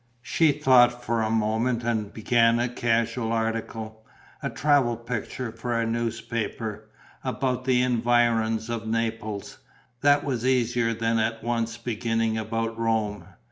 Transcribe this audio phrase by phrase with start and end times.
[0.23, 4.03] She thought for a moment and began a casual article,
[4.41, 6.89] a travel picture for a newspaper,
[7.23, 9.59] about the environs of Naples:
[10.01, 13.25] that was easier than at once beginning about Rome.